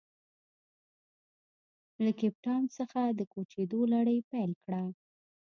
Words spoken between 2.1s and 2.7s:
کیپ ټاون